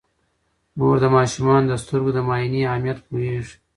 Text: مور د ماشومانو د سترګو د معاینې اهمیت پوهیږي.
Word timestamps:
مور 0.77 0.95
د 1.03 1.05
ماشومانو 1.15 1.69
د 1.69 1.73
سترګو 1.83 2.09
د 2.13 2.19
معاینې 2.27 2.61
اهمیت 2.71 2.97
پوهیږي. 3.07 3.55